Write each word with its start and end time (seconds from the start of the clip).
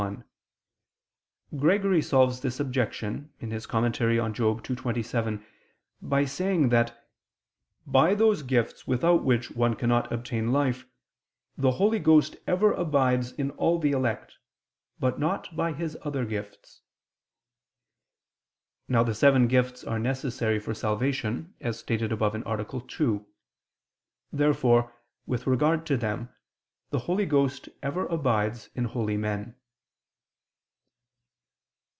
1: 0.01 0.23
Gregory 1.57 2.01
solves 2.01 2.39
this 2.41 2.59
objection 2.59 3.29
(Moral. 3.39 3.85
ii, 3.85 4.75
27) 4.75 5.45
by 6.01 6.25
saying 6.25 6.69
that 6.69 7.07
"by 7.85 8.15
those 8.15 8.41
gifts 8.41 8.87
without 8.87 9.23
which 9.23 9.51
one 9.51 9.75
cannot 9.75 10.11
obtain 10.11 10.51
life, 10.51 10.87
the 11.55 11.71
Holy 11.71 11.99
Ghost 11.99 12.35
ever 12.47 12.73
abides 12.73 13.33
in 13.33 13.51
all 13.51 13.77
the 13.77 13.91
elect, 13.91 14.39
but 14.99 15.19
not 15.19 15.55
by 15.55 15.71
His 15.71 15.95
other 16.01 16.25
gifts." 16.25 16.81
Now 18.87 19.03
the 19.03 19.13
seven 19.13 19.45
gifts 19.47 19.83
are 19.83 19.99
necessary 19.99 20.57
for 20.57 20.73
salvation, 20.73 21.53
as 21.59 21.77
stated 21.77 22.11
above 22.11 22.33
(A. 22.33 22.81
2). 22.87 23.25
Therefore, 24.33 24.95
with 25.27 25.45
regard 25.45 25.85
to 25.85 25.97
them, 25.97 26.29
the 26.89 26.99
Holy 26.99 27.27
Ghost 27.27 27.69
ever 27.83 28.07
abides 28.07 28.71
in 28.73 28.85
holy 28.85 29.17
men. 29.17 29.53